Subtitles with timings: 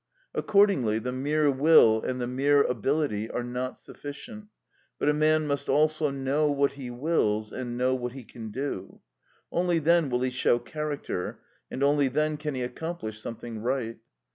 [0.33, 4.47] Accordingly, the mere will and the mere ability are not sufficient,
[4.97, 9.01] but a man must also know what he wills, and know what he can do;
[9.51, 13.99] only then will he show character, and only then can he accomplish something right.